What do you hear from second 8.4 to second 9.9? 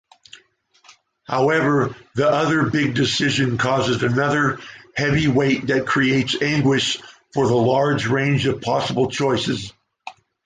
of possible choices.